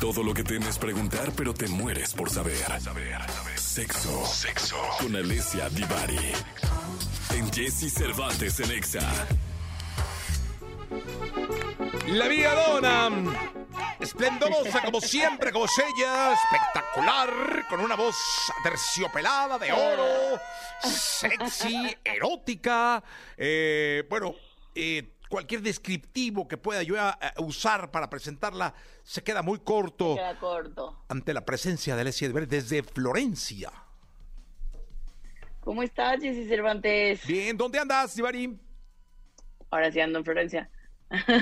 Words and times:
Todo 0.00 0.22
lo 0.22 0.34
que 0.34 0.44
temes 0.44 0.78
preguntar, 0.78 1.32
pero 1.34 1.54
te 1.54 1.68
mueres 1.68 2.12
por 2.12 2.28
saber. 2.28 2.56
Sexo. 3.56 4.26
Sexo. 4.26 4.76
Con 5.00 5.16
Alessia 5.16 5.68
Divari. 5.70 6.32
En 7.34 7.50
Jesse 7.50 7.90
Cervantes 7.92 8.60
en 8.60 8.70
Exa. 8.72 9.00
La 12.08 12.28
Dona, 12.54 13.10
esplendorosa 13.98 14.82
como 14.82 15.00
siempre, 15.00 15.50
como 15.50 15.64
ella, 15.64 16.34
espectacular, 16.34 17.66
con 17.68 17.80
una 17.80 17.96
voz 17.96 18.16
terciopelada 18.62 19.58
de 19.58 19.72
oro, 19.72 20.40
sexy, 20.82 21.96
erótica. 22.04 23.02
Eh, 23.36 24.04
bueno, 24.08 24.34
eh, 24.74 25.15
cualquier 25.28 25.62
descriptivo 25.62 26.46
que 26.48 26.56
pueda 26.56 26.82
yo 26.82 26.96
eh, 26.96 27.12
usar 27.38 27.90
para 27.90 28.08
presentarla 28.08 28.74
se 29.02 29.22
queda 29.22 29.42
muy 29.42 29.58
corto. 29.60 30.16
Queda 30.16 30.38
corto. 30.38 31.04
Ante 31.08 31.34
la 31.34 31.44
presencia 31.44 31.94
de 31.94 32.02
Alessia 32.02 32.32
Ver 32.32 32.48
desde 32.48 32.82
Florencia. 32.82 33.72
¿Cómo 35.60 35.82
estás, 35.82 36.20
Jessy 36.20 36.46
Cervantes? 36.46 37.26
Bien, 37.26 37.56
¿dónde 37.56 37.78
andas, 37.78 38.14
Divari? 38.14 38.56
Ahora 39.70 39.90
sí 39.90 40.00
ando 40.00 40.20
en 40.20 40.24
Florencia. 40.24 40.70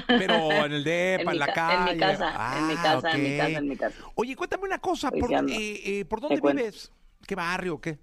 Pero 0.06 0.50
en 0.50 0.72
el 0.72 0.84
DEPA, 0.84 1.32
en, 1.32 1.38
la 1.38 1.52
calle. 1.52 1.90
En 1.90 1.96
mi 1.96 2.00
casa, 2.00 2.58
en 2.58 2.66
mi 2.66 2.74
casa, 2.74 3.12
en 3.12 3.22
mi 3.22 3.36
casa, 3.36 3.58
en 3.58 3.68
mi 3.68 3.76
casa. 3.76 3.98
Oye, 4.14 4.36
cuéntame 4.36 4.64
una 4.64 4.78
cosa, 4.78 5.10
¿por, 5.10 5.32
eh, 5.32 6.00
eh, 6.00 6.04
¿por 6.04 6.20
dónde 6.20 6.40
vives? 6.40 6.90
¿Qué 7.26 7.34
barrio 7.34 7.80
qué? 7.80 7.98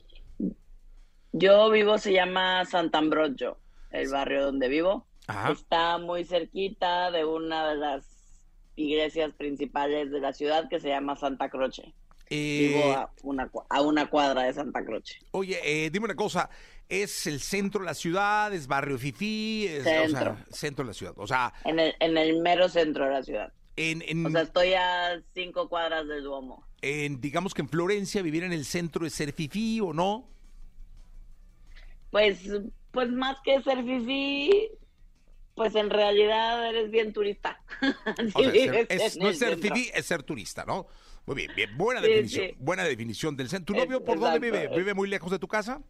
Yo 1.32 1.70
vivo, 1.70 1.98
se 1.98 2.12
llama 2.12 2.66
Sant'Ambrogio, 2.66 3.58
el 3.92 4.10
barrio 4.10 4.44
donde 4.46 4.68
vivo. 4.68 5.08
Está 5.52 5.98
muy 5.98 6.26
cerquita 6.26 7.12
de 7.12 7.26
una 7.26 7.70
de 7.70 7.76
las 7.76 8.06
iglesias 8.76 9.34
principales 9.34 10.12
de 10.12 10.20
la 10.20 10.34
ciudad 10.34 10.70
que 10.70 10.80
se 10.80 10.90
llama 10.90 11.16
Santa 11.16 11.50
Croce. 11.50 11.94
Vivo 12.30 12.80
eh, 12.80 12.94
a 12.94 13.10
una, 13.24 13.52
a 13.70 13.82
una 13.82 14.10
cuadra 14.10 14.44
de 14.44 14.54
Santa 14.54 14.86
Croce. 14.86 15.20
Oye, 15.32 15.60
eh, 15.64 15.90
dime 15.90 16.06
una 16.06 16.16
cosa, 16.16 16.50
¿es 16.88 17.28
el 17.28 17.42
centro 17.42 17.82
de 17.82 17.88
la 17.88 17.94
ciudad? 17.94 18.54
¿Es 18.54 18.68
barrio 18.68 18.98
Fifi? 18.98 19.68
Es, 19.68 19.84
centro. 19.84 20.38
centro 20.50 20.86
de 20.86 20.88
la 20.90 20.94
ciudad, 20.94 21.14
o 21.18 21.28
sea... 21.28 21.54
En 21.66 21.80
el, 21.80 21.94
en 22.00 22.18
el 22.18 22.42
mero 22.42 22.70
centro 22.70 23.06
de 23.06 23.12
la 23.12 23.24
ciudad. 23.24 23.54
En, 23.76 24.26
o 24.26 24.30
sea, 24.30 24.42
estoy 24.42 24.74
a 24.74 25.22
cinco 25.34 25.68
cuadras 25.68 26.08
del 26.08 26.24
Duomo. 26.24 26.66
En, 26.82 27.20
digamos 27.20 27.54
que 27.54 27.62
en 27.62 27.70
Florencia, 27.70 28.22
vivir 28.22 28.44
en 28.44 28.54
el 28.54 28.66
centro 28.66 29.06
es 29.06 29.14
ser 29.14 29.34
Fifi 29.34 29.80
o 29.82 29.94
no? 29.94 30.30
Pues, 32.12 32.50
pues 32.92 33.10
más 33.10 33.38
que 33.44 33.62
ser 33.62 33.84
Fifi, 33.84 34.70
pues 35.56 35.76
en 35.76 35.90
realidad 35.90 36.68
eres 36.70 36.92
bien 36.92 37.14
turista. 37.14 37.62
no 37.82 39.30
es 39.30 39.40
ser 39.40 39.58
es 39.94 40.06
ser 40.06 40.24
turista, 40.24 40.66
¿no? 40.66 40.88
Muy 41.26 41.36
bien, 41.36 41.52
bien, 41.56 41.78
buena 41.78 42.02
definición, 42.02 42.52
buena 42.58 42.84
definición 42.84 43.38
del 43.38 43.50
centro. 43.50 43.76
¿Tu 43.76 43.82
novio 43.82 44.04
por 44.04 44.20
dónde 44.20 44.40
vive? 44.40 44.68
¿Vive 44.76 44.94
muy 44.94 45.08
lejos 45.08 45.32
de 45.32 45.40
tu 45.40 45.48
casa? 45.48 45.82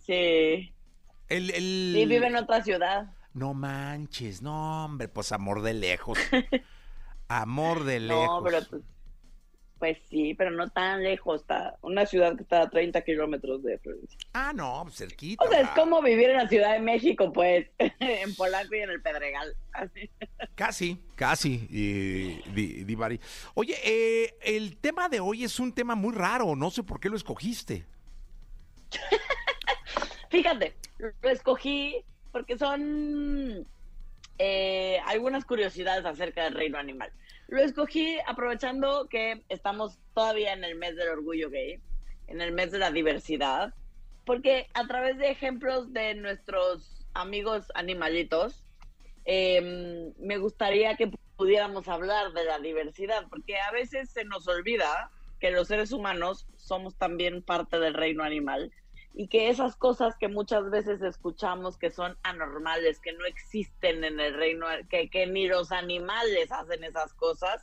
Sí. 0.00 0.74
El, 1.28 1.50
el... 1.50 1.92
Sí, 1.94 2.06
vive 2.06 2.26
en 2.26 2.36
otra 2.36 2.62
ciudad. 2.62 3.12
No 3.32 3.54
manches, 3.54 4.42
no, 4.42 4.84
hombre, 4.84 5.08
pues 5.08 5.32
amor 5.32 5.62
de 5.62 5.74
lejos. 5.74 6.18
amor 7.28 7.84
de 7.84 8.00
lejos. 8.00 8.26
No, 8.26 8.42
pero 8.42 8.58
pues, 8.68 8.82
pues 9.82 9.98
sí, 10.08 10.32
pero 10.34 10.52
no 10.52 10.70
tan 10.70 11.02
lejos. 11.02 11.40
Está 11.40 11.76
una 11.82 12.06
ciudad 12.06 12.36
que 12.36 12.44
está 12.44 12.62
a 12.62 12.70
30 12.70 13.02
kilómetros 13.02 13.64
de 13.64 13.78
Florencia. 13.78 14.16
Ah, 14.32 14.52
no, 14.54 14.82
pues 14.84 14.94
cerquita. 14.94 15.44
O 15.44 15.48
sea, 15.48 15.62
es 15.62 15.68
como 15.70 16.00
vivir 16.00 16.30
en 16.30 16.36
la 16.36 16.48
Ciudad 16.48 16.74
de 16.74 16.78
México, 16.78 17.32
pues, 17.32 17.66
en 17.78 18.32
Polanco 18.36 18.76
y 18.76 18.78
en 18.78 18.90
el 18.90 19.02
Pedregal. 19.02 19.56
casi, 20.54 21.00
casi, 21.16 21.66
y, 21.68 22.84
Divari. 22.84 23.18
Oye, 23.54 23.74
eh, 23.82 24.36
el 24.42 24.76
tema 24.76 25.08
de 25.08 25.18
hoy 25.18 25.42
es 25.42 25.58
un 25.58 25.74
tema 25.74 25.96
muy 25.96 26.14
raro. 26.14 26.54
No 26.54 26.70
sé 26.70 26.84
por 26.84 27.00
qué 27.00 27.08
lo 27.08 27.16
escogiste. 27.16 27.84
Fíjate, 30.30 30.76
lo 30.98 31.28
escogí 31.28 32.04
porque 32.30 32.56
son 32.56 33.66
eh, 34.38 35.00
algunas 35.06 35.44
curiosidades 35.44 36.04
acerca 36.04 36.44
del 36.44 36.54
reino 36.54 36.78
animal. 36.78 37.10
Lo 37.52 37.60
escogí 37.60 38.16
aprovechando 38.26 39.08
que 39.10 39.44
estamos 39.50 39.98
todavía 40.14 40.54
en 40.54 40.64
el 40.64 40.74
mes 40.74 40.96
del 40.96 41.10
orgullo 41.10 41.50
gay, 41.50 41.82
en 42.28 42.40
el 42.40 42.50
mes 42.50 42.70
de 42.70 42.78
la 42.78 42.90
diversidad, 42.90 43.74
porque 44.24 44.68
a 44.72 44.86
través 44.86 45.18
de 45.18 45.30
ejemplos 45.30 45.92
de 45.92 46.14
nuestros 46.14 47.04
amigos 47.12 47.66
animalitos, 47.74 48.64
em, 49.26 50.14
me 50.18 50.38
gustaría 50.38 50.96
que 50.96 51.12
pudiéramos 51.36 51.88
hablar 51.88 52.32
de 52.32 52.42
la 52.44 52.58
diversidad, 52.58 53.26
porque 53.28 53.58
a 53.58 53.70
veces 53.70 54.08
se 54.08 54.24
nos 54.24 54.48
olvida 54.48 55.10
que 55.38 55.50
los 55.50 55.68
seres 55.68 55.92
humanos 55.92 56.46
somos 56.56 56.96
también 56.96 57.42
parte 57.42 57.78
del 57.78 57.92
reino 57.92 58.24
animal 58.24 58.72
y 59.14 59.28
que 59.28 59.50
esas 59.50 59.76
cosas 59.76 60.16
que 60.16 60.28
muchas 60.28 60.70
veces 60.70 61.02
escuchamos 61.02 61.76
que 61.76 61.90
son 61.90 62.16
anormales, 62.22 62.98
que 62.98 63.12
no 63.12 63.26
existen 63.26 64.04
en 64.04 64.20
el 64.20 64.34
reino, 64.34 64.66
que, 64.88 65.10
que 65.10 65.26
ni 65.26 65.46
los 65.46 65.70
animales 65.70 66.50
hacen 66.50 66.82
esas 66.84 67.12
cosas, 67.14 67.62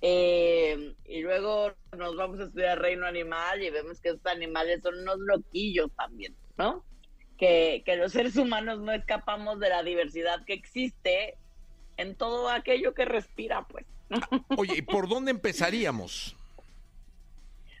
eh, 0.00 0.94
y 1.04 1.20
luego 1.20 1.72
nos 1.96 2.16
vamos 2.16 2.40
a 2.40 2.44
estudiar 2.44 2.80
reino 2.80 3.06
animal 3.06 3.62
y 3.62 3.70
vemos 3.70 4.00
que 4.00 4.10
estos 4.10 4.32
animales 4.32 4.80
son 4.82 4.98
unos 4.98 5.18
loquillos 5.18 5.90
también, 5.96 6.34
¿no? 6.56 6.84
Que, 7.36 7.82
que 7.84 7.96
los 7.96 8.12
seres 8.12 8.36
humanos 8.36 8.80
no 8.80 8.92
escapamos 8.92 9.60
de 9.60 9.68
la 9.68 9.82
diversidad 9.82 10.44
que 10.44 10.54
existe 10.54 11.36
en 11.96 12.14
todo 12.14 12.48
aquello 12.48 12.94
que 12.94 13.04
respira, 13.04 13.66
pues. 13.68 13.86
Oye, 14.56 14.78
¿y 14.78 14.82
por 14.82 15.08
dónde 15.08 15.32
empezaríamos? 15.32 16.34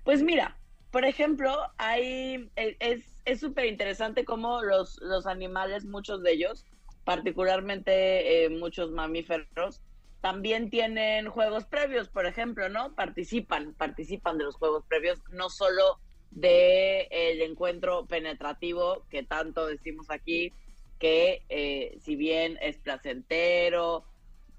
Pues 0.04 0.22
mira, 0.22 0.57
por 0.90 1.04
ejemplo, 1.04 1.54
hay, 1.76 2.50
e, 2.56 2.76
es 3.24 3.40
súper 3.40 3.66
interesante 3.66 4.24
cómo 4.24 4.62
los, 4.62 4.98
los 5.02 5.26
animales, 5.26 5.84
muchos 5.84 6.22
de 6.22 6.32
ellos, 6.32 6.64
particularmente 7.04 8.44
eh, 8.44 8.50
muchos 8.50 8.90
mamíferos, 8.90 9.82
también 10.20 10.70
tienen 10.70 11.28
juegos 11.28 11.64
previos, 11.66 12.08
por 12.08 12.26
ejemplo, 12.26 12.68
¿no? 12.68 12.94
Participan, 12.94 13.74
participan 13.74 14.38
de 14.38 14.44
los 14.44 14.56
juegos 14.56 14.84
previos, 14.86 15.22
no 15.30 15.48
solo 15.50 16.00
de 16.30 17.08
el 17.10 17.42
encuentro 17.42 18.06
penetrativo 18.06 19.06
que 19.10 19.22
tanto 19.22 19.66
decimos 19.66 20.10
aquí, 20.10 20.52
que 20.98 21.44
eh, 21.48 21.98
si 22.02 22.16
bien 22.16 22.58
es 22.60 22.78
placentero, 22.78 24.04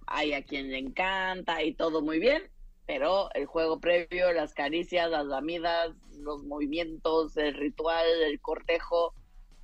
hay 0.07 0.33
a 0.33 0.43
quien 0.43 0.71
le 0.71 0.77
encanta 0.77 1.61
y 1.63 1.73
todo 1.73 2.01
muy 2.01 2.19
bien, 2.19 2.49
pero 2.89 3.29
el 3.35 3.45
juego 3.45 3.79
previo, 3.79 4.33
las 4.33 4.55
caricias, 4.55 5.11
las 5.11 5.27
lamidas, 5.27 5.91
los 6.21 6.43
movimientos, 6.43 7.37
el 7.37 7.53
ritual, 7.53 8.03
el 8.25 8.41
cortejo, 8.41 9.13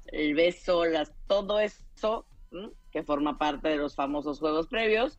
el 0.06 0.36
beso, 0.36 0.86
las, 0.86 1.12
todo 1.26 1.60
eso 1.60 2.28
que 2.92 3.02
forma 3.02 3.40
parte 3.40 3.70
de 3.70 3.78
los 3.78 3.96
famosos 3.96 4.38
juegos 4.38 4.68
previos, 4.68 5.18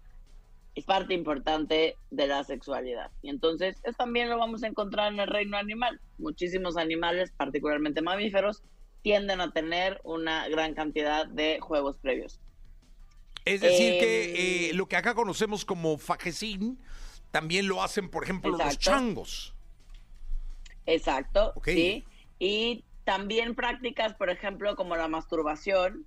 es 0.76 0.84
parte 0.84 1.14
importante 1.14 1.96
de 2.12 2.26
la 2.28 2.44
sexualidad. 2.44 3.10
Y 3.22 3.28
entonces, 3.30 3.80
es, 3.82 3.96
también 3.96 4.28
lo 4.28 4.38
vamos 4.38 4.62
a 4.62 4.68
encontrar 4.68 5.12
en 5.12 5.18
el 5.18 5.26
reino 5.26 5.56
animal. 5.56 6.00
Muchísimos 6.16 6.76
animales, 6.76 7.32
particularmente 7.36 8.02
mamíferos, 8.02 8.62
tienden 9.02 9.40
a 9.40 9.50
tener 9.50 10.00
una 10.04 10.48
gran 10.48 10.74
cantidad 10.74 11.26
de 11.26 11.58
juegos 11.58 11.98
previos. 11.98 12.38
Es 13.44 13.62
decir, 13.62 13.98
que 13.98 14.68
eh, 14.68 14.74
lo 14.74 14.86
que 14.86 14.94
acá 14.94 15.16
conocemos 15.16 15.64
como 15.64 15.98
fajecín, 15.98 16.78
también 17.36 17.68
lo 17.68 17.82
hacen, 17.82 18.08
por 18.08 18.24
ejemplo, 18.24 18.56
los 18.56 18.78
changos. 18.78 19.54
Exacto, 20.86 21.52
sí. 21.62 22.02
Y 22.38 22.82
también 23.04 23.54
prácticas, 23.54 24.14
por 24.14 24.30
ejemplo, 24.30 24.74
como 24.74 24.96
la 24.96 25.06
masturbación. 25.06 26.06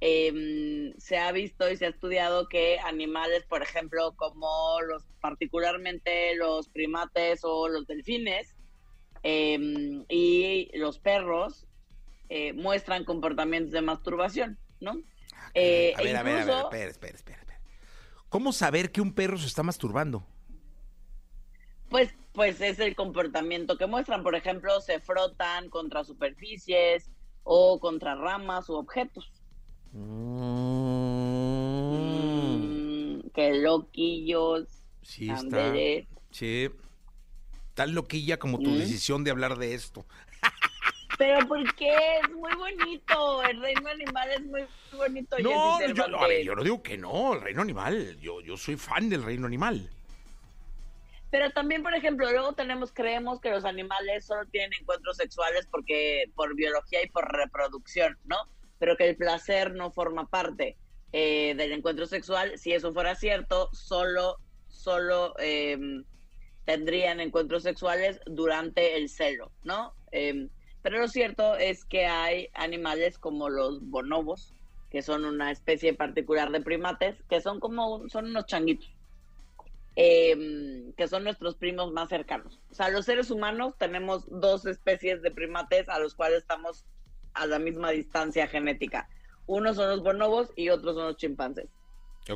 Em, 0.00 0.94
se 0.96 1.18
ha 1.18 1.30
visto 1.32 1.70
y 1.70 1.76
se 1.76 1.84
ha 1.84 1.90
estudiado 1.90 2.48
que 2.48 2.78
animales, 2.78 3.44
por 3.44 3.62
ejemplo, 3.62 4.14
como 4.16 4.80
los 4.80 5.04
particularmente 5.20 6.34
los 6.36 6.70
primates 6.70 7.40
o 7.42 7.68
los 7.68 7.86
delfines 7.86 8.56
em, 9.22 10.06
y 10.08 10.70
los 10.78 10.98
perros 10.98 11.66
eh, 12.30 12.54
muestran 12.54 13.04
comportamientos 13.04 13.72
de 13.72 13.82
masturbación, 13.82 14.58
¿no? 14.80 14.92
Ah, 15.34 15.50
eh, 15.52 15.92
a 15.94 16.02
ver, 16.02 16.16
a 16.16 16.22
ver, 16.22 16.50
a 16.50 16.68
ver, 16.70 16.88
espera, 16.88 16.88
espera, 16.88 17.38
espera. 17.38 17.60
¿Cómo 18.30 18.54
saber 18.54 18.90
que 18.90 19.02
un 19.02 19.12
perro 19.12 19.36
se 19.36 19.46
está 19.46 19.62
masturbando? 19.62 20.24
Pues, 22.32 22.60
es 22.60 22.78
el 22.78 22.94
comportamiento 22.94 23.76
que 23.76 23.86
muestran. 23.86 24.22
Por 24.22 24.34
ejemplo, 24.34 24.80
se 24.80 25.00
frotan 25.00 25.68
contra 25.68 26.04
superficies 26.04 27.10
o 27.42 27.80
contra 27.80 28.14
ramas 28.14 28.68
u 28.68 28.74
objetos. 28.74 29.30
Mm. 29.92 30.50
qué 33.34 33.54
loquillos. 33.54 34.68
Sí, 35.02 35.30
está. 35.30 35.72
Sí. 36.30 36.70
Tan 37.74 37.94
loquilla 37.94 38.38
como 38.38 38.58
tu 38.58 38.70
¿Mm? 38.70 38.78
decisión 38.78 39.24
de 39.24 39.30
hablar 39.32 39.58
de 39.58 39.74
esto. 39.74 40.06
Pero 41.18 41.46
¿por 41.48 41.74
qué? 41.74 41.92
Es 42.22 42.30
muy 42.30 42.54
bonito. 42.54 43.42
El 43.42 43.60
reino 43.60 43.88
animal 43.88 44.30
es 44.30 44.42
muy 44.42 44.62
bonito. 44.96 45.36
No, 45.40 45.80
yo, 45.80 45.94
yo, 46.42 46.54
no 46.54 46.62
digo 46.62 46.82
que 46.82 46.96
no, 46.96 47.34
el 47.34 47.40
reino 47.40 47.62
animal. 47.62 48.18
Yo, 48.20 48.40
yo 48.40 48.56
soy 48.56 48.76
fan 48.76 49.08
del 49.08 49.22
reino 49.22 49.46
animal. 49.46 49.90
Pero 51.30 51.50
también, 51.50 51.82
por 51.82 51.94
ejemplo, 51.94 52.30
luego 52.30 52.54
tenemos, 52.54 52.92
creemos 52.92 53.40
que 53.40 53.50
los 53.50 53.64
animales 53.64 54.26
solo 54.26 54.44
tienen 54.46 54.72
encuentros 54.80 55.16
sexuales 55.16 55.68
porque 55.70 56.24
por 56.34 56.56
biología 56.56 57.02
y 57.04 57.08
por 57.08 57.30
reproducción, 57.32 58.18
¿no? 58.24 58.36
Pero 58.78 58.96
que 58.96 59.08
el 59.08 59.16
placer 59.16 59.74
no 59.74 59.92
forma 59.92 60.28
parte 60.28 60.76
eh, 61.12 61.54
del 61.56 61.72
encuentro 61.72 62.06
sexual. 62.06 62.58
Si 62.58 62.72
eso 62.72 62.92
fuera 62.92 63.14
cierto, 63.14 63.68
solo, 63.72 64.38
solo 64.66 65.34
em, 65.38 66.04
tendrían 66.64 67.20
encuentros 67.20 67.62
sexuales 67.62 68.20
durante 68.26 68.96
el 68.96 69.08
celo, 69.08 69.52
¿no? 69.62 69.94
Em, 70.10 70.48
pero 70.82 70.98
lo 70.98 71.08
cierto 71.08 71.56
es 71.56 71.84
que 71.84 72.06
hay 72.06 72.48
animales 72.54 73.18
como 73.18 73.50
los 73.50 73.82
bonobos, 73.82 74.54
que 74.90 75.02
son 75.02 75.24
una 75.24 75.52
especie 75.52 75.94
particular 75.94 76.50
de 76.50 76.60
primates, 76.60 77.22
que 77.28 77.40
son 77.40 77.60
como, 77.60 78.08
son 78.08 78.26
unos 78.26 78.46
changuitos, 78.46 78.90
em, 80.02 80.94
que 80.94 81.08
son 81.08 81.24
nuestros 81.24 81.56
primos 81.56 81.92
más 81.92 82.08
cercanos. 82.08 82.58
O 82.70 82.74
sea, 82.74 82.88
los 82.88 83.04
seres 83.04 83.30
humanos 83.30 83.74
tenemos 83.78 84.24
dos 84.30 84.64
especies 84.64 85.20
de 85.20 85.30
primates 85.30 85.90
a 85.90 85.98
los 85.98 86.14
cuales 86.14 86.38
estamos 86.38 86.86
a 87.34 87.46
la 87.46 87.58
misma 87.58 87.90
distancia 87.90 88.46
genética. 88.46 89.10
Unos 89.46 89.76
son 89.76 89.90
los 89.90 90.02
bonobos 90.02 90.52
y 90.56 90.70
otros 90.70 90.94
son 90.94 91.08
los 91.08 91.16
chimpancés. 91.16 91.68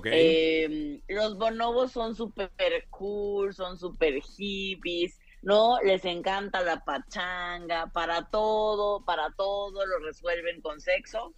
Em, 0.04 1.00
los 1.08 1.38
bonobos 1.38 1.92
son 1.92 2.14
súper 2.14 2.50
cool, 2.90 3.54
son 3.54 3.78
súper 3.78 4.20
hippies, 4.20 5.18
¿no? 5.40 5.78
Les 5.82 6.04
encanta 6.04 6.60
la 6.60 6.84
pachanga, 6.84 7.86
para 7.94 8.28
todo, 8.28 9.04
para 9.06 9.30
todo 9.38 9.86
lo 9.86 9.98
resuelven 10.00 10.60
con 10.60 10.80
sexo. 10.80 11.32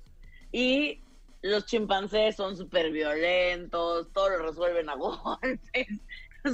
Y 0.51 1.05
los 1.47 1.67
chimpancés 1.67 2.37
son 2.37 2.57
súper 2.57 2.91
violentos, 2.91 4.13
todo 4.13 4.31
lo 4.31 4.39
resuelven 4.39 4.89
a 4.89 4.95
golpes, 4.97 5.89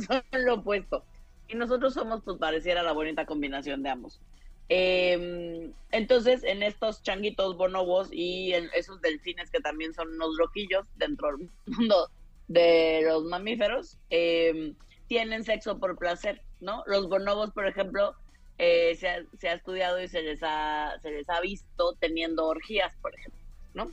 son 0.06 0.22
lo 0.32 0.54
opuesto. 0.54 1.04
Y 1.48 1.54
nosotros 1.56 1.94
somos, 1.94 2.22
pues 2.22 2.38
pareciera 2.38 2.82
la 2.82 2.92
bonita 2.92 3.26
combinación 3.26 3.82
de 3.82 3.90
ambos. 3.90 4.20
Em, 4.68 5.72
entonces, 5.90 6.44
en 6.44 6.62
estos 6.62 7.02
changuitos 7.02 7.56
bonobos 7.56 8.08
y 8.10 8.52
esos 8.74 9.00
delfines 9.02 9.50
que 9.50 9.60
también 9.60 9.92
son 9.92 10.08
unos 10.14 10.34
loquillos 10.38 10.86
dentro 10.96 11.36
del 11.36 11.50
mundo 11.66 12.08
de 12.48 13.02
los 13.04 13.24
mamíferos, 13.24 13.98
eh, 14.10 14.74
tienen 15.08 15.44
sexo 15.44 15.78
por 15.78 15.98
placer, 15.98 16.42
¿no? 16.60 16.84
Los 16.86 17.08
bonobos, 17.08 17.50
por 17.50 17.66
ejemplo, 17.66 18.14
eh, 18.58 18.94
se, 18.96 19.08
ha, 19.48 19.52
estudiado 19.52 20.00
y 20.00 20.08
se 20.08 20.22
les 20.22 20.40
ha, 20.42 20.94
se 21.02 21.10
les 21.10 21.28
ha 21.28 21.40
visto 21.40 21.94
teniendo 22.00 22.46
orgías, 22.46 22.94
por 23.02 23.14
ejemplo, 23.14 23.40
¿no? 23.74 23.92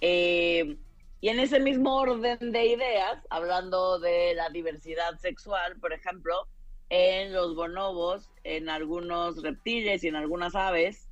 Eh, 0.00 0.76
y 1.20 1.28
en 1.28 1.40
ese 1.40 1.58
mismo 1.58 1.96
orden 1.96 2.52
de 2.52 2.66
ideas, 2.66 3.18
hablando 3.30 3.98
de 3.98 4.34
la 4.34 4.50
diversidad 4.50 5.18
sexual, 5.18 5.76
por 5.80 5.92
ejemplo, 5.92 6.46
en 6.90 7.32
los 7.32 7.54
bonobos, 7.54 8.28
en 8.44 8.68
algunos 8.68 9.42
reptiles 9.42 10.04
y 10.04 10.08
en 10.08 10.16
algunas 10.16 10.54
aves, 10.54 11.08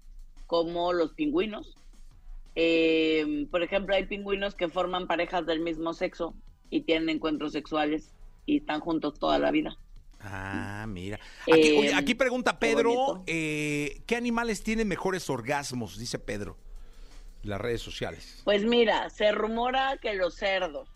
como 0.46 0.92
los 0.92 1.12
pingüinos. 1.14 1.78
Eh, 2.54 3.46
por 3.50 3.62
ejemplo, 3.62 3.94
hay 3.94 4.04
pingüinos 4.04 4.54
que 4.54 4.68
forman 4.68 5.06
parejas 5.06 5.46
del 5.46 5.60
mismo 5.60 5.94
sexo 5.94 6.34
y 6.68 6.82
tienen 6.82 7.08
encuentros 7.08 7.52
sexuales 7.52 8.12
y 8.44 8.58
están 8.58 8.80
juntos 8.80 9.18
toda 9.18 9.38
la 9.38 9.50
vida. 9.50 9.78
Ah, 10.20 10.84
mira. 10.88 11.18
Aquí, 11.50 12.12
eh, 12.12 12.16
pregunta 12.16 12.58
Pedro, 12.58 13.24
eh, 13.26 14.02
¿qué 14.06 14.16
animales 14.16 14.62
tienen 14.62 14.86
mejores 14.88 15.28
orgasmos? 15.30 15.98
Dice 15.98 16.18
Pedro, 16.18 16.58
las 17.42 17.60
redes 17.60 17.82
sociales. 17.82 18.40
Pues 18.44 18.64
mira, 18.64 19.10
se 19.10 19.32
rumora 19.32 19.96
que 20.00 20.14
los 20.14 20.34
cerdos. 20.34 20.88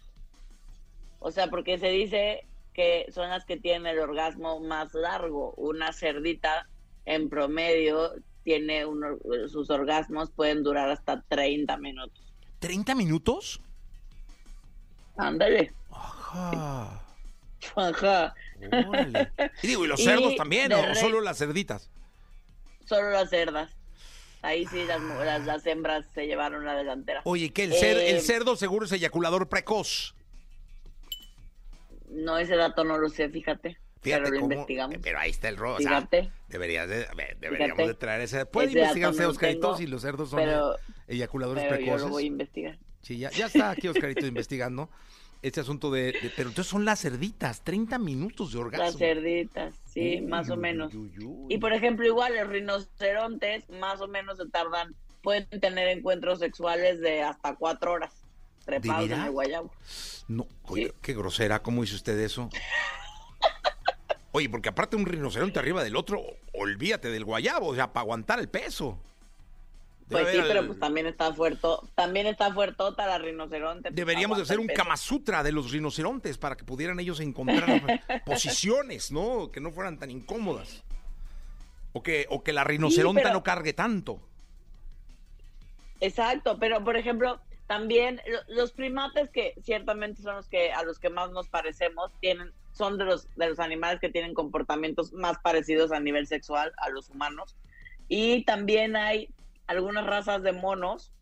O 1.19 1.31
sea, 1.31 1.48
porque 1.48 1.78
se 1.78 1.88
dice 1.88 2.46
que 2.72 3.06
son 3.10 3.31
las 3.31 3.44
que 3.44 3.56
tienen 3.56 3.87
el 3.87 3.98
orgasmo 3.98 4.60
más 4.60 4.94
largo. 4.94 5.54
Una 5.56 5.93
cerdita 5.93 6.69
en 7.04 7.28
promedio 7.28 8.12
tiene 8.44 8.84
sus 9.48 9.70
orgasmos 9.70 10.31
pueden 10.31 10.62
durar 10.62 10.90
hasta 10.90 11.20
30 11.22 11.76
minutos. 11.78 12.22
¿30 12.60 12.94
minutos? 12.94 13.60
Ándale. 15.16 15.72
Ajá. 15.90 17.02
Ajá. 17.75 18.34
Y 19.62 19.66
digo, 19.66 19.84
¿y 19.84 19.88
los 19.88 20.00
cerdos 20.04 20.37
también 20.37 20.72
o 20.72 20.94
solo 20.94 21.20
las 21.20 21.38
cerditas? 21.38 21.90
Solo 22.84 23.10
las 23.10 23.31
cerdas. 23.31 23.76
Ahí 24.43 24.67
sí 24.67 24.85
las, 24.85 25.44
las, 25.44 25.67
hembras 25.67 26.06
se 26.15 26.27
llevaron 26.27 26.65
la 26.65 26.75
delantera. 26.75 27.21
Oye, 27.25 27.50
que 27.50 27.65
el, 27.65 27.73
eh, 27.73 28.21
cerdo 28.21 28.56
seguro 28.56 28.87
es 28.87 28.93
eyaculador 28.93 29.49
precoz. 29.49 30.15
No, 32.09 32.38
ese 32.38 32.56
dato 32.56 32.85
no 32.85 32.99
lo 32.99 33.09
sé, 33.09 33.29
fíjate. 33.29 33.79
pero 34.03 34.29
lo 34.29 34.37
investigamos. 34.37 34.99
Pero 35.03 35.19
ahí 35.19 35.31
está 35.31 35.49
el 35.49 35.56
robo. 35.56 35.79
Fíjate. 35.79 36.31
deberías 36.49 36.88
de, 36.88 37.06
deberíamos 37.41 37.87
de 37.87 37.94
traer 37.94 38.21
ese. 38.21 38.47
Puede 38.47 38.73
investigar 38.73 39.11
usted, 39.11 39.27
Oscarito, 39.27 39.77
si 39.77 39.87
los 39.87 40.03
cerdos 40.03 40.31
son 40.31 40.49
eyaculadores 41.09 41.65
pero 41.65 41.77
precoces. 41.77 42.00
Yo 42.03 42.06
lo 42.06 42.12
voy 42.12 42.25
a 42.25 42.27
investigar. 42.27 42.79
Sí, 43.03 43.19
ya, 43.19 43.31
ya 43.31 43.47
está 43.47 43.71
aquí 43.71 43.88
Oscarito 43.88 44.27
investigando 44.27 44.91
este 45.43 45.61
asunto 45.61 45.91
de, 45.91 46.15
Pero 46.37 46.49
entonces 46.49 46.67
son 46.71 46.85
las 46.85 47.00
cerditas, 47.00 47.62
30 47.62 47.99
minutos 47.99 48.53
de 48.53 48.59
orgasmo. 48.59 48.85
Las 48.85 48.97
cerditas, 48.97 49.75
sí, 49.96 50.20
más 50.20 50.50
o 50.50 50.56
menos. 50.56 50.93
y 51.48 51.58
por 51.58 51.72
ejemplo, 51.72 52.06
igual 52.06 52.37
los 52.37 52.48
rinocerontes, 52.48 53.69
más 53.70 54.00
o 54.00 54.08
menos 54.08 54.37
se 54.37 54.46
tardan, 54.48 54.94
pueden 55.22 55.48
tener 55.60 55.88
encuentros 55.88 56.38
sexuales 56.38 57.00
de 57.00 57.22
hasta 57.22 57.56
cuatro 57.56 57.93
horas 57.93 58.12
trepados 58.64 59.10
en 59.10 59.20
el 59.20 59.31
guayabo. 59.31 59.72
No, 60.28 60.46
oye, 60.64 60.93
qué 61.00 61.14
grosera, 61.14 61.62
¿cómo 61.62 61.82
hizo 61.82 61.96
usted 61.96 62.19
eso? 62.19 62.50
Oye, 64.32 64.50
porque 64.50 64.69
aparte 64.69 64.96
un 64.96 65.06
rinoceronte 65.06 65.58
arriba 65.58 65.82
del 65.82 65.96
otro, 65.96 66.22
olvídate 66.52 67.08
del 67.08 67.25
guayabo, 67.25 67.69
o 67.69 67.75
sea, 67.75 67.94
para 67.94 68.02
aguantar 68.02 68.38
el 68.38 68.50
peso. 68.50 69.00
Pues 70.08 70.29
sí, 70.29 70.38
pero 70.47 70.67
pues 70.67 70.79
también 70.79 71.06
está 71.06 71.35
fuerte, 71.35 71.67
también 71.94 72.26
está 72.26 72.53
fuertota 72.53 73.06
la 73.06 73.19
rinoceronte. 73.19 73.91
Pues, 73.91 73.97
Deberíamos 73.97 74.38
de 74.38 74.44
hacer 74.44 74.61
un 74.61 74.69
Kama 74.69 74.97
Sutra 74.97 75.43
de 75.43 75.53
los 75.53 75.73
rinocerontes 75.73 76.38
para 76.38 76.56
que 76.56 76.64
pudieran 76.64 77.00
ellos 77.00 77.20
encontrar 77.20 77.67
posiciones, 78.25 79.11
¿no? 79.11 79.50
Que 79.50 79.61
no 79.61 79.73
fueran 79.73 79.99
tan 79.99 80.11
incómodas. 80.11 80.85
O 81.93 82.03
que, 82.03 82.26
o 82.29 82.44
que 82.44 82.53
la 82.53 82.62
rinoceronte 82.62 83.31
no 83.32 83.43
cargue 83.43 83.73
tanto. 83.73 84.20
Exacto, 86.00 86.59
pero 86.59 86.85
por 86.85 86.97
ejemplo, 86.97 87.41
también 87.67 88.20
los 88.49 88.73
primates 88.73 89.31
que 89.31 89.55
ciertamente 89.62 90.23
son 90.23 90.37
los 90.37 90.49
que 90.49 90.73
a 90.73 90.82
los 90.82 90.99
que 90.99 91.11
más 91.11 91.31
nos 91.31 91.49
parecemos 91.49 92.12
tienen 92.20 92.52
son 92.73 92.99
de 92.99 93.06
los 93.06 93.26
de 93.37 93.49
los 93.49 93.59
animales 93.59 93.99
que 94.00 94.11
tienen 94.11 94.35
comportamientos 94.35 95.12
más 95.12 95.38
parecidos 95.38 95.90
a 95.92 95.99
nivel 95.99 96.26
sexual 96.26 96.73
a 96.76 96.90
los 96.90 97.09
humanos 97.09 97.57
y 98.09 98.45
también 98.45 98.95
hay 98.95 99.30
algunas 99.66 100.06
razas 100.06 100.42
de 100.42 100.52
monos 100.52 101.12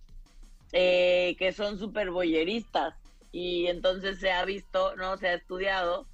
eh, 0.72 1.36
que 1.38 1.52
son 1.52 1.78
súper 1.78 2.10
boyeristas 2.10 2.94
y 3.32 3.66
entonces 3.66 4.18
se 4.18 4.30
ha 4.30 4.44
visto 4.44 4.96
no 4.96 5.16
se 5.16 5.28
ha 5.28 5.34
estudiado 5.34 6.06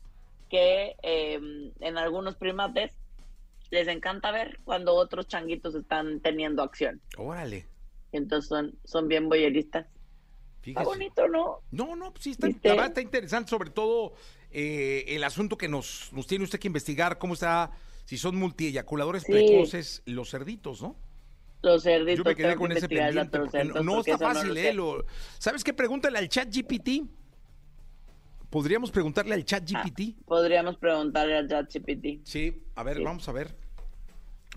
que 0.49 0.97
em, 1.03 1.73
en 1.81 1.97
algunos 1.97 2.37
primates 2.37 2.93
les 3.71 3.87
encanta 3.89 4.33
ver 4.33 4.59
cuando 4.65 4.95
otros 4.95 5.29
changuitos 5.29 5.75
están 5.75 6.21
teniendo 6.21 6.63
acción. 6.63 7.01
Órale. 7.17 7.67
Entonces 8.13 8.49
son, 8.49 8.77
son 8.85 9.07
bien 9.07 9.29
boyeristas. 9.29 9.87
Está 10.65 10.83
bonito, 10.83 11.27
¿no? 11.29 11.61
No, 11.71 11.97
no, 11.97 12.13
sí, 12.19 12.33
está, 12.33 12.49
está 12.49 13.01
interesante, 13.01 13.49
sobre 13.49 13.71
todo 13.71 14.15
eh, 14.51 15.05
el 15.09 15.25
asunto 15.25 15.57
que 15.57 15.69
nos, 15.69 16.13
nos 16.13 16.27
tiene 16.27 16.45
usted 16.45 16.59
que 16.59 16.67
investigar, 16.67 17.19
cómo 17.19 17.35
está, 17.35 17.71
si 18.05 18.19
son 18.19 18.37
multieyaculadores 18.37 19.25
precoces 19.25 20.03
los 20.05 20.31
cerditos, 20.31 20.83
¿no? 20.83 20.97
Los 21.63 21.83
cerditos. 21.83 22.19
Yo 22.19 22.25
me 22.25 22.35
quedé 22.35 22.57
con 22.57 22.73
ese 22.73 22.89
pendiente. 22.89 23.39
no, 23.83 24.01
está 24.01 24.19
fácil, 24.19 24.57
¿eh? 24.57 24.75
¿Sabes 25.39 25.63
qué? 25.63 25.73
Pregúntale 25.75 26.19
al 26.19 26.29
chat 26.29 26.49
GPT. 26.55 27.09
¿Podríamos 28.49 28.91
preguntarle 28.91 29.35
al 29.35 29.45
chat 29.45 29.63
GPT? 29.63 30.17
Ah, 30.19 30.23
podríamos 30.27 30.77
preguntarle 30.77 31.37
al 31.37 31.49
chat 31.49 31.73
GPT. 31.73 32.25
Sí, 32.25 32.65
a 32.75 32.83
ver, 32.83 33.01
vamos 33.03 33.29
a 33.29 33.33
ver. 33.33 33.55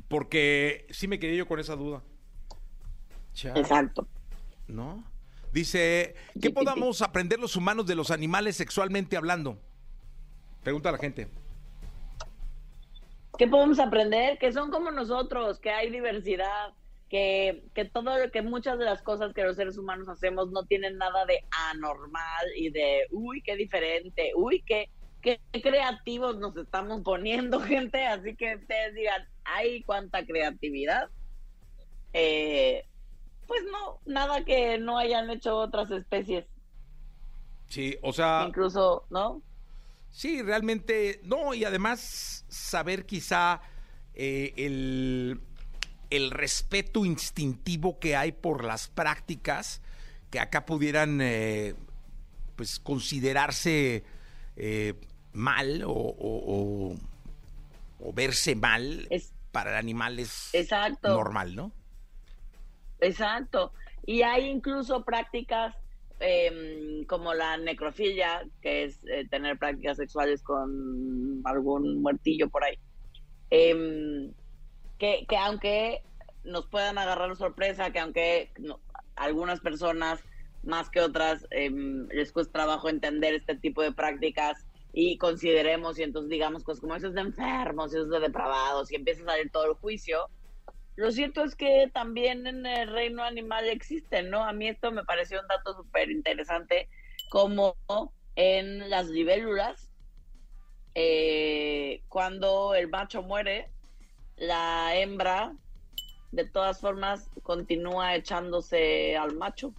Porque 0.08 0.88
sí 0.90 1.08
me 1.08 1.20
quedé 1.20 1.36
yo 1.36 1.48
con 1.48 1.60
esa 1.60 1.76
duda. 1.76 2.02
Exacto. 3.56 4.08
¿No? 4.68 5.04
Dice, 5.52 6.16
¿qué 6.42 6.50
podamos 6.50 7.02
aprender 7.04 7.40
los 7.40 7.56
humanos 7.56 7.86
de 7.86 7.96
los 7.96 8.10
animales 8.10 8.56
sexualmente 8.56 9.16
hablando? 9.16 9.60
Pregunta 10.64 10.90
a 10.90 10.94
la 10.94 10.98
gente. 10.98 11.28
¿Qué 13.38 13.48
podemos 13.48 13.80
aprender? 13.80 14.40
Que 14.40 14.52
son 14.52 14.72
como 14.72 14.90
nosotros, 14.90 15.60
que 15.60 15.70
hay 15.70 15.92
diversidad, 15.92 16.74
que, 17.14 17.64
que 17.76 17.86
todo, 17.86 18.10
que 18.32 18.42
muchas 18.42 18.80
de 18.80 18.86
las 18.86 19.04
cosas 19.04 19.36
que 19.36 19.44
los 19.44 19.56
seres 19.56 19.78
humanos 19.78 20.10
hacemos 20.10 20.50
no 20.50 20.66
tienen 20.66 20.98
nada 20.98 21.28
de 21.28 21.46
anormal 21.70 22.48
y 22.56 22.72
de, 22.72 23.06
uy, 23.12 23.44
qué 23.44 23.56
diferente, 23.56 24.32
uy, 24.36 24.64
qué, 24.66 24.90
qué 25.22 25.40
creativos 25.62 26.40
nos 26.40 26.58
estamos 26.58 27.04
poniendo, 27.04 27.60
gente. 27.62 28.04
Así 28.04 28.36
que 28.36 28.56
ustedes 28.56 28.96
digan, 28.96 29.28
ay, 29.44 29.84
cuánta 29.84 30.26
creatividad. 30.26 31.12
Eh, 32.14 32.84
pues 33.46 33.62
no, 33.72 34.00
nada 34.08 34.44
que 34.44 34.80
no 34.80 34.98
hayan 34.98 35.30
hecho 35.30 35.56
otras 35.56 35.92
especies. 35.92 36.46
Sí, 37.68 37.96
o 38.02 38.12
sea. 38.12 38.46
Incluso, 38.48 39.06
¿no? 39.12 39.44
Sí, 40.10 40.42
realmente, 40.42 41.22
no, 41.26 41.54
y 41.54 41.64
además 41.64 42.44
saber 42.48 43.06
quizá 43.06 43.62
eh, 44.16 44.52
el, 44.58 45.40
el 46.16 46.32
respeto 46.32 47.06
instintivo 47.06 48.00
que 48.00 48.16
hay 48.16 48.32
por 48.32 48.64
las 48.64 48.88
prácticas 48.88 49.82
que 50.30 50.40
acá 50.40 50.66
pudieran 50.66 51.20
eh, 51.22 51.76
pues 52.56 52.80
considerarse 52.80 54.04
eh, 54.56 54.94
mal 55.34 55.84
o, 55.84 55.92
o- 55.92 56.92
o- 56.92 56.96
o 58.00 58.14
verse 58.14 58.56
mal 58.56 59.08
Es- 59.10 59.34
para 59.52 59.72
el 59.72 59.78
animal 59.78 60.20
es 60.20 60.50
Exacto. 60.54 61.10
normal, 61.10 61.56
¿no? 61.56 61.72
Exacto. 63.00 63.74
Y 64.06 64.22
hay 64.22 64.46
incluso 64.50 65.04
prácticas 65.04 65.76
em, 66.20 67.04
como 67.06 67.34
la 67.34 67.58
necrofilia, 67.58 68.44
que 68.62 68.86
es 68.86 69.00
eh, 69.06 69.28
tener 69.30 69.58
prácticas 69.58 69.98
sexuales 69.98 70.42
con 70.42 71.42
algún 71.44 72.02
muertillo 72.02 72.50
por 72.50 72.64
ahí. 72.64 72.78
Em, 73.50 74.32
que, 75.04 75.26
que 75.28 75.36
aunque 75.36 76.02
nos 76.46 76.68
puedan 76.68 76.98
agarrar 76.98 77.36
sorpresa, 77.36 77.92
que 77.92 78.00
aunque 78.00 78.54
no- 78.58 78.80
algunas 79.18 79.60
personas 79.60 80.24
más 80.62 80.90
que 80.90 81.02
otras 81.02 81.46
em, 81.52 82.08
les 82.08 82.32
cuesta 82.32 82.54
trabajo 82.54 82.88
entender 82.88 83.34
este 83.34 83.58
tipo 83.58 83.82
de 83.82 83.92
prácticas 83.92 84.66
y 84.94 85.18
consideremos 85.18 86.00
y 86.00 86.04
entonces 86.04 86.30
digamos 86.30 86.64
cosas 86.64 86.80
como 86.80 86.96
eso 86.96 87.08
es 87.10 87.16
de 87.16 87.20
enfermos, 87.20 87.94
eso 87.94 88.04
es 88.04 88.10
de 88.12 88.20
depravados 88.22 88.92
y 88.92 88.96
empieza 88.96 89.24
a 89.24 89.26
salir 89.26 89.52
todo 89.52 89.66
el 89.66 89.74
juicio. 89.74 90.30
Lo 90.96 91.12
cierto 91.12 91.44
es 91.44 91.58
que 91.58 91.92
también 91.94 92.48
en 92.48 92.66
el 92.66 92.90
reino 92.90 93.24
animal 93.24 93.68
existen, 93.68 94.30
¿no? 94.30 94.46
A 94.46 94.54
mí 94.54 94.70
esto 94.70 94.94
me 94.94 95.04
pareció 95.04 95.42
un 95.42 95.48
dato 95.50 95.74
súper 95.74 96.12
interesante, 96.12 96.88
como 97.30 97.76
en 98.36 98.90
las 98.90 99.10
libélulas, 99.10 99.92
eh, 100.96 102.06
cuando 102.08 102.74
el 102.74 102.88
macho 102.88 103.22
muere, 103.22 103.74
la 104.38 104.96
hembra 104.96 105.54
de 106.32 106.46
todas 106.46 106.80
formas 106.80 107.30
continúa 107.44 108.16
echándose 108.16 109.16
al 109.16 109.36
macho, 109.36 109.74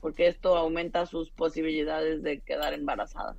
porque 0.00 0.28
esto 0.28 0.56
aumenta 0.56 1.06
sus 1.06 1.30
posibilidades 1.30 2.22
de 2.22 2.40
quedar 2.40 2.72
embarazada. 2.74 3.36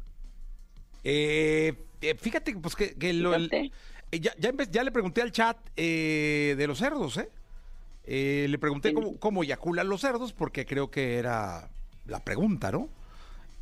Eh, 1.04 1.74
eh, 2.02 2.16
fíjate 2.16 2.56
pues 2.58 2.76
que, 2.76 2.94
que 2.96 3.14
lo- 3.14 3.34
el- 3.34 3.50
Fíjate. 3.50 3.72
eh, 4.12 4.20
ya, 4.20 4.34
ya, 4.38 4.84
le 4.84 4.92
pregunté 4.92 5.22
al 5.22 5.32
chat 5.32 5.58
eh, 5.78 6.56
de 6.58 6.68
los 6.68 6.80
cerdos, 6.80 7.18
¿eh? 7.18 7.30
Eh, 8.04 8.48
le 8.50 8.58
pregunté 8.58 8.90
Sí. 8.90 8.96
cómo, 8.96 9.18
cómo 9.18 9.44
eyaculan 9.44 9.88
los 9.90 10.02
cerdos, 10.02 10.34
porque 10.34 10.66
creo 10.66 10.90
que 10.92 11.18
era 11.18 11.70
la 12.06 12.24
pregunta, 12.24 12.72
¿no? 12.72 12.90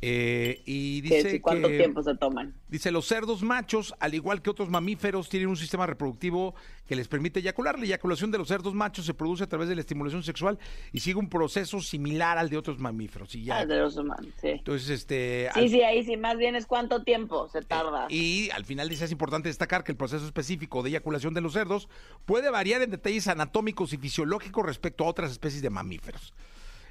Eh, 0.02 0.62
y 0.66 1.00
dice 1.00 1.40
cuánto 1.40 1.68
que- 1.68 1.78
tiempo 1.78 2.02
se 2.02 2.14
toman. 2.16 2.54
Dice, 2.68 2.90
los 2.90 3.06
cerdos 3.06 3.42
machos, 3.42 3.94
al 3.98 4.14
igual 4.14 4.42
que 4.42 4.50
otros 4.50 4.68
mamíferos, 4.68 5.28
tienen 5.30 5.48
un 5.48 5.56
sistema 5.56 5.86
reproductivo 5.86 6.54
que 6.86 6.94
les 6.96 7.08
permite 7.08 7.40
eyacular. 7.40 7.78
La 7.78 7.86
eyaculación 7.86 8.30
de 8.30 8.36
los 8.38 8.48
cerdos 8.48 8.74
machos 8.74 9.06
se 9.06 9.14
produce 9.14 9.44
a 9.44 9.46
través 9.48 9.68
de 9.68 9.74
la 9.74 9.80
estimulación 9.80 10.22
sexual 10.22 10.58
y 10.92 11.00
sigue 11.00 11.18
un 11.18 11.30
proceso 11.30 11.80
similar 11.80 12.36
al 12.36 12.50
de 12.50 12.58
otros 12.58 12.78
mamíferos. 12.78 13.34
Y 13.34 13.44
ya, 13.44 13.58
Ah, 13.60 13.66
de 13.66 13.78
los 13.78 13.96
humanos, 13.96 14.26
sí. 14.40 14.48
entonces, 14.48 14.90
este... 14.90 15.48
Sí, 15.54 15.60
al- 15.60 15.68
sí, 15.70 15.82
ahí 15.82 16.04
sí, 16.04 16.16
más 16.18 16.36
bien 16.36 16.56
es 16.56 16.66
cuánto 16.66 17.02
tiempo 17.02 17.48
se 17.48 17.62
tarda. 17.62 18.06
Y 18.10 18.50
al 18.50 18.64
final 18.66 18.88
dice, 18.90 19.06
es 19.06 19.12
importante 19.12 19.48
destacar 19.48 19.82
que 19.82 19.92
el 19.92 19.96
proceso 19.98 20.26
específico 20.26 20.82
de 20.82 20.90
eyaculación 20.90 21.32
de 21.32 21.40
los 21.40 21.54
cerdos 21.54 21.88
puede 22.26 22.50
variar 22.50 22.82
en 22.82 22.90
detalles 22.90 23.28
anatómicos 23.28 23.94
y 23.94 23.96
fisiológicos 23.96 24.64
respecto 24.66 25.04
a 25.04 25.08
otras 25.08 25.30
especies 25.30 25.62
de 25.62 25.70
mamíferos. 25.70 26.34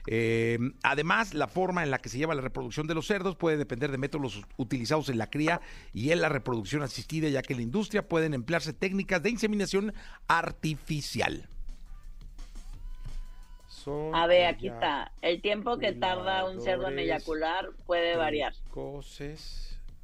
Eh, 0.07 0.57
además, 0.83 1.33
la 1.33 1.47
forma 1.47 1.83
en 1.83 1.91
la 1.91 1.99
que 1.99 2.09
se 2.09 2.17
lleva 2.17 2.35
la 2.35 2.41
reproducción 2.41 2.87
de 2.87 2.93
los 2.93 3.07
cerdos 3.07 3.35
puede 3.35 3.57
depender 3.57 3.91
de 3.91 3.97
métodos 3.97 4.41
utilizados 4.57 5.09
en 5.09 5.17
la 5.17 5.29
cría 5.29 5.61
y 5.93 6.11
en 6.11 6.21
la 6.21 6.29
reproducción 6.29 6.83
asistida, 6.83 7.27
ya 7.29 7.41
que 7.41 7.53
en 7.53 7.57
la 7.57 7.63
industria 7.63 8.07
pueden 8.07 8.33
emplearse 8.33 8.73
técnicas 8.73 9.21
de 9.23 9.31
inseminación 9.31 9.93
artificial. 10.27 11.47
Son 13.67 14.15
A 14.15 14.25
ver, 14.27 14.47
aquí 14.47 14.67
está. 14.67 15.11
El 15.21 15.41
tiempo 15.41 15.77
que 15.77 15.91
tarda 15.93 16.45
un 16.45 16.61
cerdo 16.61 16.87
en 16.87 16.99
eyacular 16.99 17.69
puede 17.85 18.15
variar. 18.15 18.53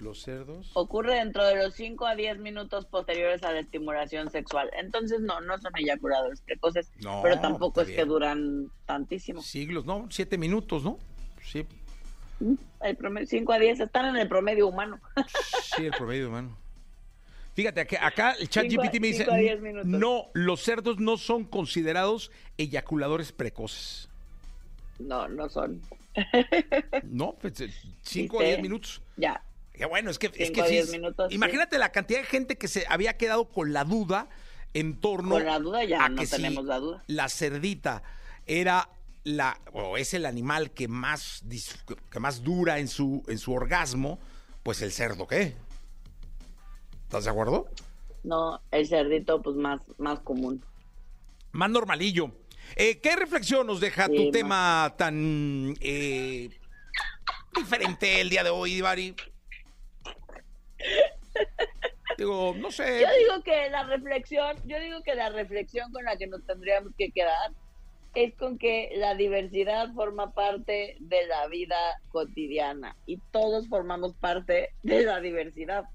Los 0.01 0.21
cerdos. 0.21 0.71
Ocurre 0.73 1.15
dentro 1.15 1.45
de 1.45 1.55
los 1.55 1.73
5 1.75 2.05
a 2.05 2.15
10 2.15 2.39
minutos 2.39 2.85
posteriores 2.85 3.43
a 3.43 3.51
la 3.53 3.59
estimulación 3.59 4.29
sexual. 4.31 4.69
Entonces, 4.77 5.19
no, 5.21 5.39
no 5.41 5.57
son 5.59 5.71
eyaculadores 5.77 6.41
precoces, 6.41 6.91
No, 7.01 7.21
pero 7.21 7.39
tampoco 7.39 7.81
es 7.81 7.89
que 7.89 8.03
duran 8.05 8.71
tantísimo. 8.85 9.41
Siglos, 9.41 9.85
¿no? 9.85 10.07
Siete 10.09 10.37
minutos, 10.37 10.83
¿no? 10.83 10.97
Sí, 11.43 11.65
El 12.81 12.95
promedio, 12.97 13.27
5 13.27 13.53
a 13.53 13.59
10 13.59 13.79
están 13.81 14.05
en 14.05 14.17
el 14.17 14.27
promedio 14.27 14.67
humano. 14.67 14.99
sí, 15.75 15.85
el 15.85 15.91
promedio, 15.91 16.25
hermano. 16.25 16.57
Fíjate, 17.53 17.81
acá, 17.81 18.05
acá 18.07 18.31
el 18.39 18.49
chat 18.49 18.65
Cinco 18.69 18.81
a- 18.81 18.85
GPT 18.85 18.99
me 19.01 19.07
dice, 19.07 19.23
a 19.29 19.83
no, 19.83 20.27
los 20.33 20.61
cerdos 20.61 20.99
no 20.99 21.17
son 21.17 21.43
considerados 21.43 22.31
eyaculadores 22.57 23.31
precoces. 23.33 24.07
No, 24.99 25.27
no 25.27 25.49
son. 25.49 25.81
No, 27.03 27.35
5 28.01 28.39
a 28.39 28.41
¿Viste? 28.43 28.45
10 28.45 28.61
minutos. 28.61 29.01
Ya. 29.17 29.43
Que 29.81 29.87
bueno, 29.87 30.11
es 30.11 30.19
que, 30.19 30.27
es 30.35 30.51
que 30.51 30.83
sí 30.83 30.91
minutos, 30.91 31.29
sí. 31.29 31.33
Imagínate 31.35 31.79
la 31.79 31.91
cantidad 31.91 32.19
de 32.19 32.25
gente 32.27 32.55
que 32.55 32.67
se 32.67 32.85
había 32.87 33.17
quedado 33.17 33.49
con 33.49 33.73
la 33.73 33.83
duda 33.83 34.29
en 34.75 34.99
torno 34.99 35.31
Con 35.31 35.45
la 35.45 35.57
duda 35.57 35.83
ya 35.85 36.05
a 36.05 36.09
no 36.09 36.21
que 36.21 36.27
si 36.27 36.35
tenemos 36.35 36.65
la 36.65 36.77
duda. 36.77 37.03
la 37.07 37.27
cerdita 37.29 38.03
era 38.45 38.89
la 39.23 39.59
o 39.73 39.97
es 39.97 40.13
el 40.13 40.27
animal 40.27 40.69
que 40.69 40.87
más 40.87 41.43
que 42.11 42.19
más 42.19 42.43
dura 42.43 42.77
en 42.77 42.87
su 42.87 43.23
en 43.27 43.39
su 43.39 43.53
orgasmo, 43.53 44.19
pues 44.61 44.83
el 44.83 44.91
cerdo 44.91 45.25
qué? 45.25 45.55
¿Estás 47.05 47.23
de 47.23 47.31
acuerdo? 47.31 47.67
No, 48.23 48.61
el 48.69 48.85
cerdito, 48.87 49.41
pues 49.41 49.55
más, 49.55 49.81
más 49.97 50.19
común. 50.19 50.63
Más 51.53 51.71
normalillo. 51.71 52.29
Eh, 52.75 52.99
¿Qué 52.99 53.15
reflexión 53.15 53.65
nos 53.65 53.79
deja 53.79 54.05
Sí, 54.05 54.15
tu 54.15 54.23
más. 54.25 54.31
tema 54.31 54.93
tan 54.95 55.75
eh, 55.81 56.51
diferente 57.55 58.21
el 58.21 58.29
día 58.29 58.43
de 58.43 58.51
hoy, 58.51 58.75
Divari? 58.75 59.15
Yo 63.01 63.07
digo 63.19 63.43
que 63.43 63.69
la 63.69 63.83
reflexión, 63.83 64.57
yo 64.65 64.79
digo 64.79 65.01
que 65.03 65.15
la 65.15 65.29
reflexión 65.29 65.91
con 65.91 66.05
la 66.05 66.17
que 66.17 66.27
nos 66.27 66.45
tendríamos 66.45 66.93
que 66.97 67.11
quedar 67.11 67.51
es 68.13 68.35
con 68.35 68.57
que 68.57 68.91
la 68.95 69.15
diversidad 69.15 69.93
forma 69.93 70.33
parte 70.33 70.97
de 70.99 71.27
la 71.27 71.47
vida 71.47 71.77
cotidiana 72.09 72.97
y 73.05 73.17
todos 73.31 73.69
formamos 73.69 74.13
parte 74.15 74.69
de 74.83 75.03
la 75.03 75.21
diversidad. 75.21 75.85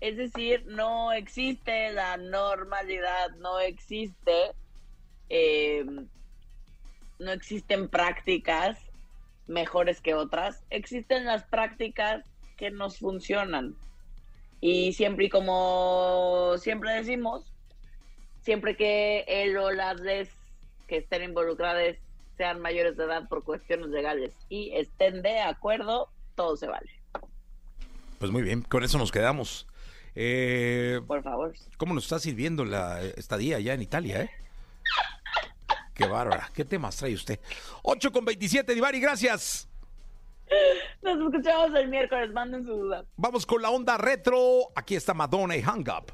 Es 0.00 0.16
decir, 0.16 0.64
no 0.66 1.12
existe 1.12 1.92
la 1.92 2.16
normalidad, 2.16 3.30
no 3.38 3.58
existe, 3.58 4.52
eh, 5.28 5.84
no 7.18 7.32
existen 7.32 7.88
prácticas 7.88 8.78
mejores 9.48 10.00
que 10.00 10.14
otras, 10.14 10.62
existen 10.70 11.24
las 11.24 11.42
prácticas 11.44 12.24
que 12.56 12.70
nos 12.70 12.98
funcionan. 12.98 13.74
Y 14.60 14.92
siempre, 14.92 15.26
y 15.26 15.28
como 15.28 16.54
siempre 16.58 16.92
decimos, 16.92 17.52
siempre 18.42 18.76
que 18.76 19.24
él 19.28 19.56
o 19.56 19.70
las 19.70 20.00
les 20.00 20.30
que 20.86 20.98
estén 20.98 21.22
involucradas 21.22 21.96
sean 22.36 22.60
mayores 22.60 22.96
de 22.96 23.04
edad 23.04 23.28
por 23.28 23.44
cuestiones 23.44 23.88
legales 23.88 24.32
y 24.48 24.70
estén 24.74 25.22
de 25.22 25.40
acuerdo, 25.40 26.08
todo 26.34 26.56
se 26.56 26.66
vale. 26.66 26.90
Pues 28.18 28.30
muy 28.30 28.42
bien, 28.42 28.62
con 28.62 28.82
eso 28.84 28.98
nos 28.98 29.12
quedamos. 29.12 29.66
Eh, 30.14 31.00
Por 31.06 31.22
favor. 31.22 31.54
¿Cómo 31.76 31.94
nos 31.94 32.04
está 32.04 32.18
sirviendo 32.18 32.64
la 32.64 33.02
estadía 33.02 33.58
allá 33.58 33.74
en 33.74 33.82
Italia, 33.82 34.22
eh? 34.22 34.30
Qué 35.94 36.06
bárbara. 36.06 36.50
¿Qué 36.54 36.64
temas 36.64 36.96
trae 36.96 37.14
usted? 37.14 37.40
8 37.82 38.12
con 38.12 38.24
27, 38.24 38.74
Divari, 38.74 39.00
gracias. 39.00 39.68
Nos 41.02 41.18
escuchamos 41.18 41.74
el 41.78 41.88
miércoles, 41.88 42.32
manden 42.32 42.64
sus 42.64 42.78
dudas. 42.78 43.04
Vamos 43.16 43.46
con 43.46 43.62
la 43.62 43.70
onda 43.70 43.96
retro. 43.96 44.68
Aquí 44.74 44.94
está 44.96 45.14
Madonna 45.14 45.56
y 45.56 45.62
Hang 45.62 45.86
Up. 45.88 46.12